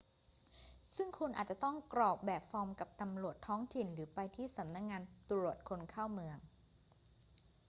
[0.95, 6.37] ซึ่งคุณอาจจะต้องกรอกแบบฟอร์มกับตำรวจท้องถิ่นหรือไปที่สำนักงานตรวจคนเข้าเมือง